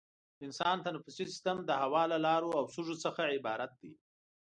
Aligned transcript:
د 0.37 0.39
انسان 0.47 0.77
تنفسي 0.85 1.23
سیستم 1.31 1.57
د 1.63 1.71
هوا 1.81 2.03
له 2.11 2.17
لارو 2.25 2.49
او 2.59 2.63
سږو 2.73 2.95
څخه 3.05 3.21
عبارت 3.35 3.71
دی. 3.81 3.91